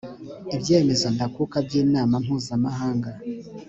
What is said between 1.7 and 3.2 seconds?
inama mpuzamahanga